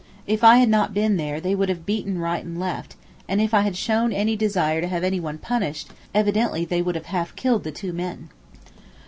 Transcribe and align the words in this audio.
If 0.25 0.43
I 0.43 0.57
had 0.57 0.69
not 0.69 0.95
been 0.95 1.17
there 1.17 1.39
they 1.39 1.53
would 1.53 1.69
have 1.69 1.85
beaten 1.85 2.17
right 2.17 2.43
and 2.43 2.59
left, 2.59 2.95
and 3.29 3.39
if 3.39 3.53
I 3.53 3.61
had 3.61 3.77
shown 3.77 4.11
any 4.11 4.35
desire 4.35 4.81
to 4.81 4.87
have 4.87 5.03
anyone 5.03 5.37
punished, 5.37 5.89
evidently 6.11 6.65
they 6.65 6.81
would 6.81 6.95
have 6.95 7.05
half 7.05 7.35
killed 7.35 7.63
the 7.63 7.71
two 7.71 7.93
men. 7.93 8.29